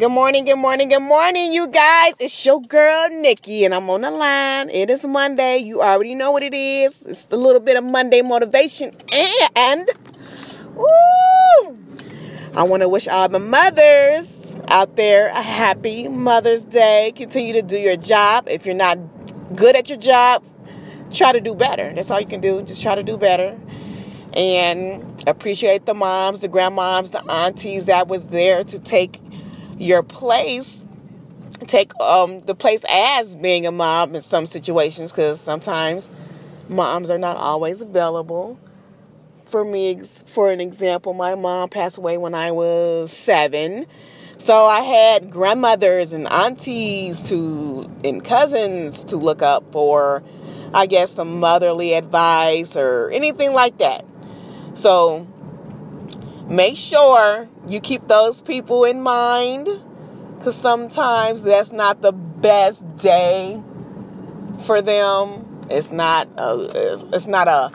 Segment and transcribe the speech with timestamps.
[0.00, 2.14] Good morning, good morning, good morning, you guys.
[2.20, 4.70] It's your girl Nikki, and I'm on the line.
[4.70, 5.58] It is Monday.
[5.58, 7.04] You already know what it is.
[7.04, 8.96] It's a little bit of Monday motivation.
[9.54, 9.90] And,
[10.74, 11.78] woo!
[12.56, 17.12] I want to wish all the mothers out there a happy Mother's Day.
[17.14, 18.48] Continue to do your job.
[18.48, 18.96] If you're not
[19.54, 20.42] good at your job,
[21.12, 21.92] try to do better.
[21.92, 22.62] That's all you can do.
[22.62, 23.60] Just try to do better.
[24.32, 29.20] And appreciate the moms, the grandmoms, the aunties that was there to take
[29.80, 30.84] your place
[31.66, 36.10] take um, the place as being a mom in some situations because sometimes
[36.68, 38.58] moms are not always available.
[39.46, 43.86] For me, for an example, my mom passed away when I was seven.
[44.38, 50.22] So I had grandmothers and aunties to and cousins to look up for,
[50.72, 54.04] I guess, some motherly advice or anything like that.
[54.72, 55.26] So
[56.50, 59.68] make sure you keep those people in mind
[60.34, 63.62] because sometimes that's not the best day
[64.62, 65.46] for them.
[65.70, 67.70] It's not a, it's not a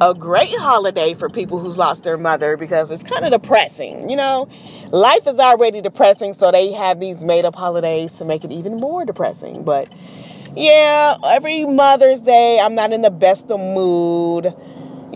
[0.00, 4.10] a great holiday for people who's lost their mother because it's kind of depressing.
[4.10, 4.48] You know,
[4.90, 8.76] life is already depressing, so they have these made up holidays to make it even
[8.76, 9.62] more depressing.
[9.64, 9.90] But
[10.54, 14.54] yeah, every Mother's Day, I'm not in the best of mood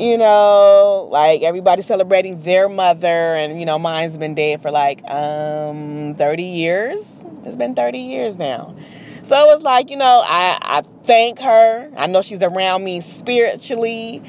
[0.00, 5.04] you know, like everybody celebrating their mother, and you know, mine's been dead for like
[5.04, 7.26] um 30 years.
[7.44, 8.74] It's been 30 years now.
[9.22, 11.90] So it's like, you know, I, I thank her.
[11.94, 14.22] I know she's around me spiritually,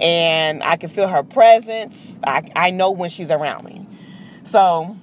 [0.00, 2.18] and I can feel her presence.
[2.26, 3.86] I, I know when she's around me.
[4.42, 4.96] So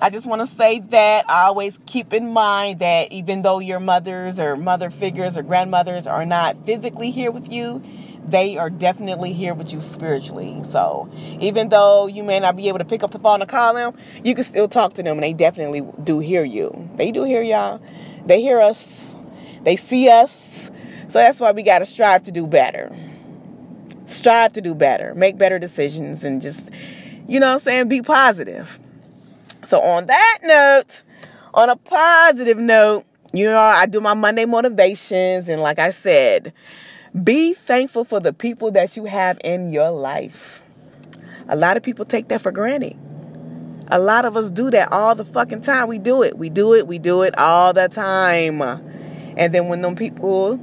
[0.00, 3.80] I just want to say that I always keep in mind that even though your
[3.80, 7.82] mothers or mother figures or grandmothers are not physically here with you,
[8.26, 10.62] they are definitely here with you spiritually.
[10.64, 13.74] So even though you may not be able to pick up the phone and call
[13.74, 16.88] them, you can still talk to them and they definitely do hear you.
[16.96, 17.82] They do hear y'all.
[18.26, 19.16] They hear us.
[19.64, 20.70] They see us.
[21.08, 22.94] So that's why we got to strive to do better.
[24.06, 25.14] Strive to do better.
[25.14, 26.70] Make better decisions and just,
[27.28, 28.80] you know what I'm saying, be positive.
[29.64, 31.02] So on that note,
[31.54, 36.52] on a positive note, you know, I do my Monday motivations and like I said,
[37.20, 40.62] be thankful for the people that you have in your life.
[41.48, 42.96] A lot of people take that for granted.
[43.88, 45.88] A lot of us do that all the fucking time.
[45.88, 46.38] We do it.
[46.38, 46.86] We do it.
[46.86, 48.62] We do it all the time.
[48.62, 50.58] And then when them people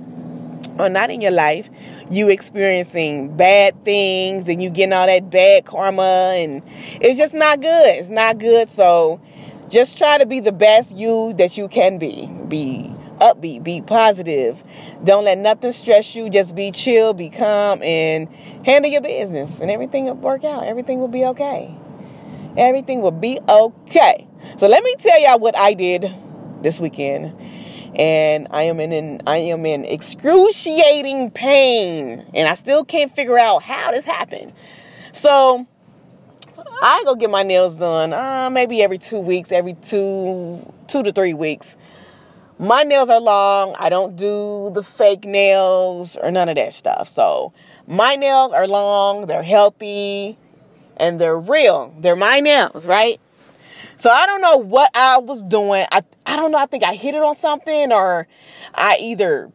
[0.79, 1.69] are not in your life,
[2.09, 6.63] you experiencing bad things and you getting all that bad karma and
[6.99, 7.95] it's just not good.
[7.99, 8.67] It's not good.
[8.69, 9.21] So
[9.69, 12.27] just try to be the best you that you can be.
[12.47, 14.63] Be upbeat, be positive.
[15.03, 16.29] Don't let nothing stress you.
[16.29, 18.27] Just be chill, be calm, and
[18.65, 20.63] handle your business, and everything will work out.
[20.63, 21.75] Everything will be okay.
[22.57, 24.27] Everything will be okay.
[24.57, 26.11] So let me tell y'all what I did
[26.61, 27.35] this weekend.
[27.95, 33.63] And I am in I am in excruciating pain, and I still can't figure out
[33.63, 34.53] how this happened.
[35.11, 35.67] So
[36.81, 41.11] I go get my nails done, uh, maybe every two weeks, every two two to
[41.11, 41.77] three weeks
[42.59, 43.73] my nails are long.
[43.79, 47.07] I don't do the fake nails or none of that stuff.
[47.07, 47.53] So
[47.87, 50.37] my nails are long, they're healthy,
[50.97, 51.95] and they're real.
[51.97, 53.19] They're my nails, right?
[53.95, 55.85] So I don't know what I was doing.
[55.91, 56.57] I I don't know.
[56.57, 58.27] I think I hit it on something or
[58.75, 59.51] I either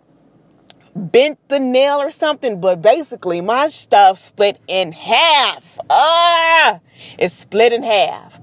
[0.96, 5.78] bent the nail or something, but basically my stuff split in half.
[5.90, 6.80] Ah,
[7.18, 8.40] it's split in half.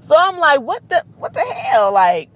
[0.00, 1.92] So I'm like, what the what the hell?
[1.94, 2.28] Like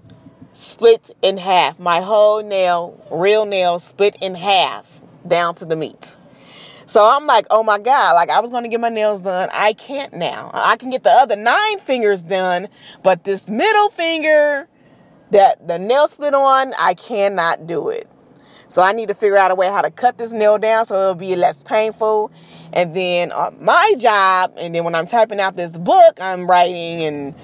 [0.56, 1.78] split in half.
[1.78, 6.16] My whole nail, real nail, split in half down to the meat.
[6.86, 9.48] So I'm like, oh my God, like I was to get my nails done.
[9.52, 10.50] I can't now.
[10.54, 12.68] I can get the other nine fingers done,
[13.02, 14.68] but this middle finger
[15.32, 18.08] that the nail split on, I cannot do it.
[18.68, 20.94] So I need to figure out a way how to cut this nail down so
[20.94, 22.30] it'll be less painful.
[22.72, 27.02] And then uh, my job, and then when I'm typing out this book, I'm writing
[27.02, 27.34] and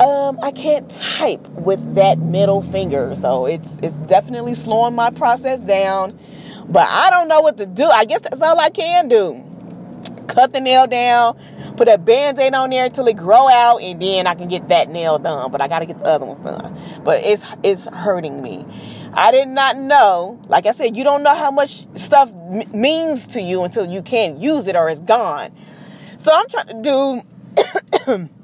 [0.00, 5.60] um, I can't type with that middle finger, so it's it's definitely slowing my process
[5.60, 6.18] down.
[6.68, 7.84] But I don't know what to do.
[7.84, 9.44] I guess that's all I can do.
[10.26, 11.38] Cut the nail down,
[11.76, 14.88] put a band-aid on there until it grow out, and then I can get that
[14.88, 15.52] nail done.
[15.52, 16.76] But I gotta get the other ones done.
[17.04, 18.66] But it's it's hurting me.
[19.12, 20.40] I did not know.
[20.48, 24.02] Like I said, you don't know how much stuff m- means to you until you
[24.02, 25.52] can't use it or it's gone.
[26.18, 27.22] So I'm trying to
[28.06, 28.28] do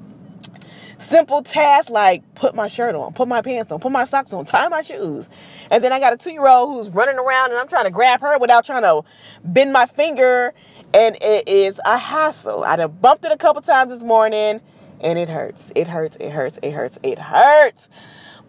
[1.01, 4.45] simple tasks like put my shirt on, put my pants on, put my socks on,
[4.45, 5.29] tie my shoes.
[5.69, 7.91] And then I got a two year old who's running around and I'm trying to
[7.91, 9.01] grab her without trying to
[9.43, 10.53] bend my finger.
[10.93, 12.63] And it is a hassle.
[12.63, 14.61] I done bumped it a couple times this morning
[14.99, 15.71] And it hurts.
[15.75, 16.17] It hurts.
[16.19, 16.59] It hurts.
[16.61, 16.99] It hurts.
[17.03, 17.89] It hurts.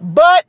[0.00, 0.44] But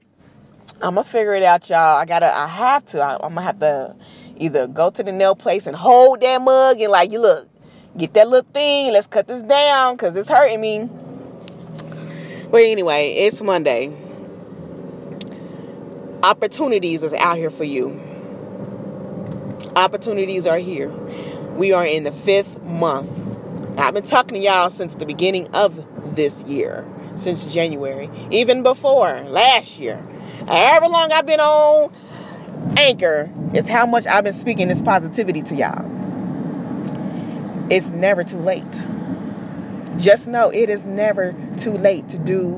[0.81, 1.97] I'm gonna figure it out, y'all.
[1.97, 2.25] I gotta.
[2.25, 2.99] I have to.
[2.99, 3.95] I, I'm gonna have to
[4.37, 7.47] either go to the nail place and hold that mug and like, you look,
[7.95, 8.91] get that little thing.
[8.91, 10.89] Let's cut this down because it's hurting me.
[12.53, 13.91] But anyway, it's Monday.
[16.21, 17.99] Opportunities is out here for you.
[19.75, 20.89] Opportunities are here.
[21.57, 23.09] We are in the fifth month.
[23.79, 25.83] I've been talking to y'all since the beginning of
[26.15, 29.95] this year, since January, even before last year.
[30.47, 31.91] However long I've been on
[32.77, 35.89] Anchor is how much I've been speaking this positivity to y'all.
[37.71, 38.85] It's never too late.
[39.97, 42.55] Just know it is never too late to do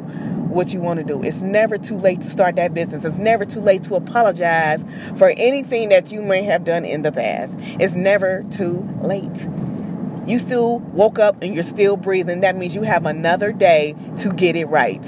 [0.56, 1.22] what you want to do.
[1.22, 3.04] It's never too late to start that business.
[3.04, 4.86] It's never too late to apologize
[5.18, 7.58] for anything that you may have done in the past.
[7.60, 9.48] It's never too late.
[10.26, 12.40] You still woke up and you're still breathing.
[12.40, 15.04] That means you have another day to get it right.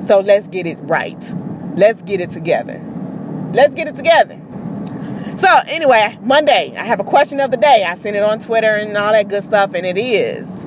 [0.00, 1.20] So let's get it right.
[1.76, 2.80] Let's get it together.
[3.52, 4.40] Let's get it together.
[5.36, 7.84] So, anyway, Monday, I have a question of the day.
[7.86, 10.66] I sent it on Twitter and all that good stuff, and it is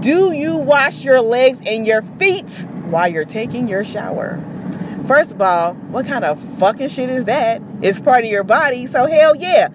[0.00, 4.42] Do you wash your legs and your feet while you're taking your shower.
[5.06, 7.62] First of all, what kind of fucking shit is that?
[7.80, 9.68] It's part of your body, so hell yeah.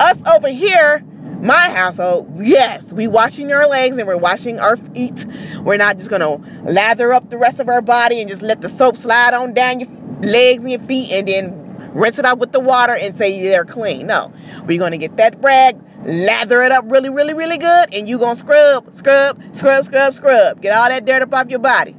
[0.00, 1.04] Us over here,
[1.40, 5.26] my household, yes, we washing our legs and we're washing our feet.
[5.60, 8.68] We're not just gonna lather up the rest of our body and just let the
[8.68, 9.90] soap slide on down your
[10.20, 11.63] legs and your feet and then
[11.94, 14.06] rinse it out with the water and say they're clean.
[14.06, 14.32] No,
[14.66, 18.36] we're gonna get that rag, lather it up really, really, really good, and you gonna
[18.36, 20.60] scrub, scrub, scrub, scrub, scrub.
[20.60, 21.96] Get all that dirt up off your body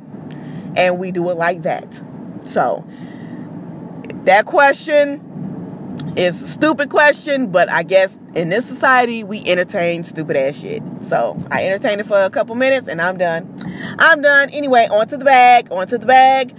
[0.75, 2.03] and we do it like that.
[2.45, 2.85] So,
[4.25, 5.21] that question
[6.15, 10.81] is a stupid question, but I guess in this society we entertain stupid ass shit.
[11.01, 13.95] So I entertained it for a couple minutes and I'm done.
[13.99, 14.49] I'm done.
[14.51, 16.51] Anyway, on to the bag, on to the bag.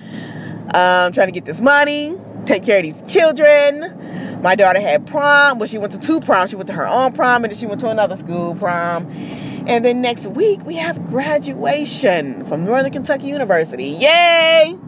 [0.75, 4.41] Um, trying to get this money, take care of these children.
[4.43, 5.59] My daughter had prom.
[5.59, 6.51] Well, she went to two proms.
[6.51, 9.11] She went to her own prom and then she went to another school prom.
[9.67, 13.99] And then next week, we have graduation from Northern Kentucky University.
[14.01, 14.79] Yay!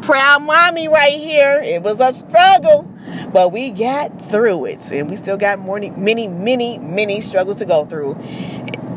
[0.00, 1.60] Proud mommy right here.
[1.62, 2.90] It was a struggle,
[3.32, 4.90] but we got through it.
[4.90, 8.18] And we still got more, many, many, many struggles to go through,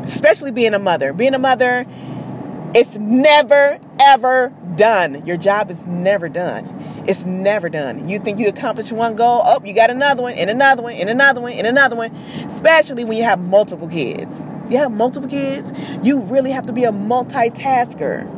[0.02, 1.12] especially being a mother.
[1.12, 1.84] Being a mother,
[2.74, 5.24] it's never, ever done.
[5.26, 7.04] Your job is never done.
[7.06, 8.08] It's never done.
[8.08, 11.08] You think you accomplished one goal, oh, you got another one, and another one, and
[11.08, 12.14] another one, and another one,
[12.46, 16.84] especially when you have multiple kids you have multiple kids, you really have to be
[16.84, 18.32] a multitasker.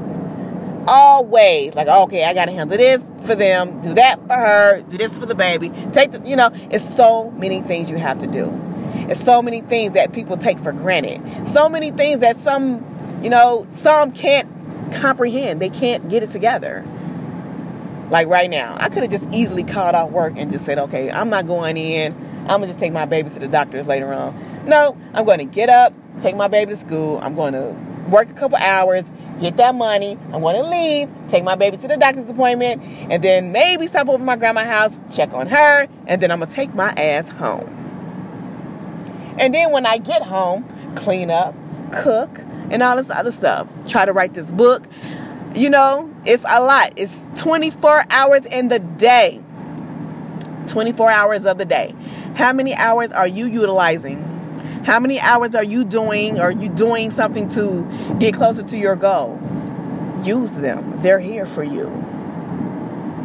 [0.86, 5.18] Always like, okay, I gotta handle this for them, do that for her, do this
[5.18, 5.70] for the baby.
[5.92, 8.52] Take the, you know, it's so many things you have to do.
[9.08, 11.46] It's so many things that people take for granted.
[11.46, 12.84] So many things that some,
[13.22, 14.48] you know, some can't
[14.88, 15.60] comprehend.
[15.60, 16.84] They can't get it together.
[18.10, 21.10] Like right now, I could have just easily called out work and just said, okay,
[21.10, 22.14] I'm not going in.
[22.42, 24.64] I'm gonna just take my baby to the doctors later on.
[24.66, 27.18] No, I'm going to get up, take my baby to school.
[27.22, 27.76] I'm going to
[28.10, 30.18] work a couple hours, get that money.
[30.32, 34.08] I'm going to leave, take my baby to the doctor's appointment, and then maybe stop
[34.08, 37.30] over my grandma's house, check on her, and then I'm going to take my ass
[37.30, 37.74] home.
[39.38, 41.54] And then when I get home, clean up,
[41.92, 42.40] cook,
[42.70, 43.68] and all this other stuff.
[43.86, 44.86] Try to write this book.
[45.54, 46.92] You know, it's a lot.
[46.96, 49.42] It's 24 hours in the day.
[50.66, 51.94] 24 hours of the day.
[52.34, 54.28] How many hours are you utilizing
[54.88, 56.40] how many hours are you doing?
[56.40, 57.86] Are you doing something to
[58.18, 59.38] get closer to your goal?
[60.22, 60.94] Use them.
[60.96, 61.92] They're here for you.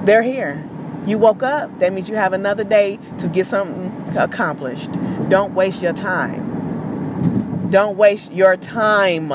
[0.03, 0.61] They're here.
[1.05, 1.79] You woke up.
[1.79, 4.91] That means you have another day to get something accomplished.
[5.29, 6.42] Don't waste your time.
[7.73, 9.29] Don't waste your time.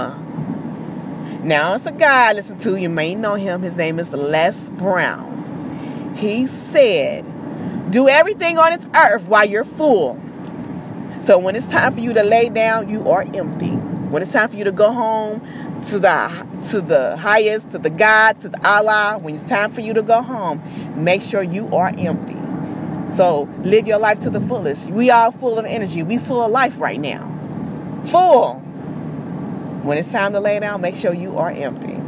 [1.44, 2.76] Now, it's a guy I listen to.
[2.76, 3.62] You may know him.
[3.62, 6.14] His name is Les Brown.
[6.16, 7.24] He said,
[7.90, 10.20] Do everything on this earth while you're full
[11.28, 13.72] so when it's time for you to lay down, you are empty.
[13.72, 15.42] When it's time for you to go home
[15.88, 19.82] to the to the highest, to the God, to the Allah, when it's time for
[19.82, 20.62] you to go home,
[20.96, 22.36] make sure you are empty.
[23.14, 24.88] So live your life to the fullest.
[24.88, 26.02] We are full of energy.
[26.02, 27.37] We full of life right now.
[28.06, 28.54] Full.
[29.82, 31.98] When it's time to lay down, make sure you are empty.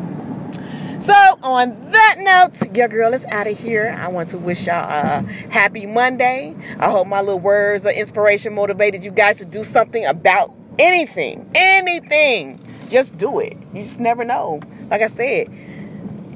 [1.00, 3.96] So, on that note, your girl is out of here.
[3.98, 6.54] I want to wish y'all a happy Monday.
[6.78, 11.50] I hope my little words of inspiration motivated you guys to do something about anything.
[11.54, 12.60] Anything.
[12.90, 13.56] Just do it.
[13.72, 14.60] You just never know.
[14.90, 15.48] Like I said,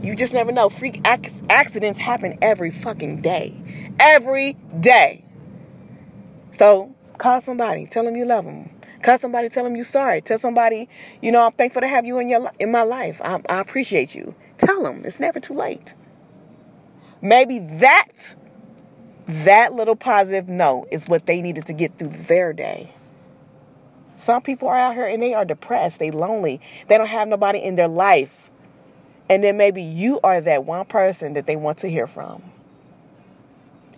[0.02, 0.70] you just never know.
[0.70, 3.54] Freak accidents happen every fucking day.
[4.00, 5.24] Every day.
[6.50, 7.86] So, call somebody.
[7.86, 8.70] Tell them you love them.
[9.04, 10.22] Call somebody, tell them you're sorry.
[10.22, 10.88] Tell somebody,
[11.20, 13.20] you know, I'm thankful to have you in your in my life.
[13.22, 14.34] I, I appreciate you.
[14.56, 15.94] Tell them it's never too late.
[17.20, 18.34] Maybe that
[19.26, 22.94] that little positive note is what they needed to get through their day.
[24.16, 27.58] Some people are out here and they are depressed, they lonely, they don't have nobody
[27.58, 28.50] in their life.
[29.28, 32.42] And then maybe you are that one person that they want to hear from.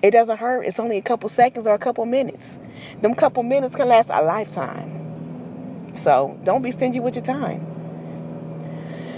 [0.06, 0.62] It doesn't hurt.
[0.62, 2.60] It's only a couple seconds or a couple minutes.
[3.00, 5.96] Them couple minutes can last a lifetime.
[5.96, 7.66] So don't be stingy with your time.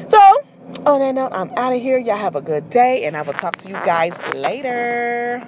[0.07, 0.18] So,
[0.87, 1.99] on that note, I'm out of here.
[1.99, 5.47] Y'all have a good day, and I will talk to you guys later.